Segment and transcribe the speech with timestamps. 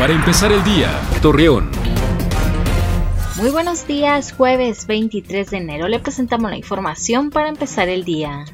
[0.00, 1.70] Para empezar el día, Torreón.
[3.36, 8.46] Muy buenos días, jueves 23 de enero le presentamos la información para empezar el día.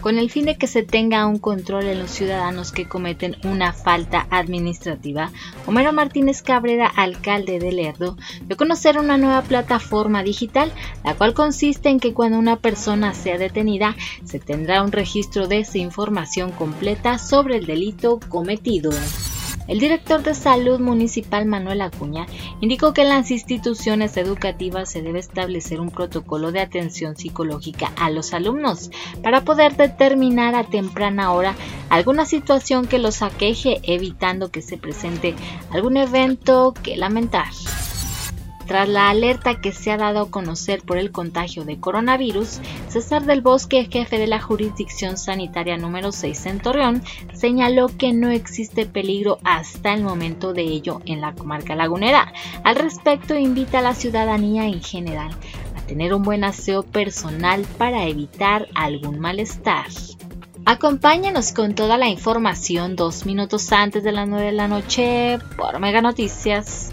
[0.00, 3.74] Con el fin de que se tenga un control en los ciudadanos que cometen una
[3.74, 5.30] falta administrativa,
[5.66, 8.16] Homero Martínez Cabrera, alcalde de Lerdo,
[8.46, 10.72] dio a conocer una nueva plataforma digital,
[11.04, 15.58] la cual consiste en que cuando una persona sea detenida, se tendrá un registro de
[15.58, 18.92] esa información completa sobre el delito cometido.
[19.68, 22.26] El director de Salud Municipal Manuel Acuña
[22.60, 28.10] indicó que en las instituciones educativas se debe establecer un protocolo de atención psicológica a
[28.10, 28.90] los alumnos
[29.22, 31.54] para poder determinar a temprana hora
[31.88, 35.34] alguna situación que los aqueje evitando que se presente
[35.70, 37.48] algún evento que lamentar.
[38.70, 43.24] Tras la alerta que se ha dado a conocer por el contagio de coronavirus, César
[43.24, 47.02] del Bosque, jefe de la jurisdicción sanitaria número 6 en Torreón,
[47.32, 52.32] señaló que no existe peligro hasta el momento de ello en la comarca lagunera.
[52.62, 55.32] Al respecto, invita a la ciudadanía en general
[55.76, 59.86] a tener un buen aseo personal para evitar algún malestar.
[60.64, 65.80] Acompáñanos con toda la información dos minutos antes de las 9 de la noche por
[65.80, 66.92] Mega Noticias.